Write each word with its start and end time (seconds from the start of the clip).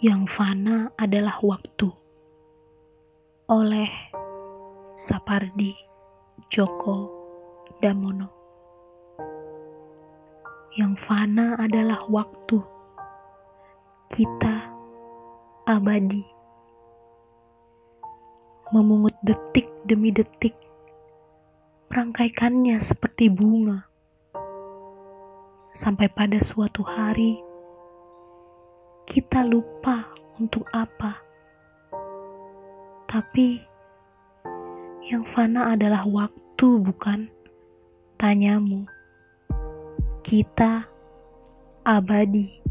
Yang 0.00 0.32
fana 0.32 0.88
adalah 0.96 1.36
waktu. 1.44 1.92
Oleh 3.52 3.92
Sapardi 4.96 5.76
Djoko 6.48 7.04
Damono. 7.84 8.32
Yang 10.72 11.04
fana 11.04 11.60
adalah 11.60 12.00
waktu. 12.08 12.64
Kita 14.08 14.72
abadi. 15.68 16.24
Memungut 18.72 19.20
detik 19.20 19.68
demi 19.84 20.16
detik. 20.16 20.56
Merangkaikannya 21.92 22.80
seperti 22.80 23.28
bunga. 23.28 23.84
Sampai 25.76 26.08
pada 26.08 26.40
suatu 26.40 26.88
hari 26.88 27.49
kita 29.10 29.42
lupa 29.42 30.06
untuk 30.38 30.62
apa. 30.70 31.18
Tapi 33.10 33.58
yang 35.10 35.26
fana 35.26 35.74
adalah 35.74 36.06
waktu, 36.06 36.78
bukan? 36.78 37.26
Tanyamu. 38.14 38.86
Kita 40.22 40.86
abadi. 41.82 42.69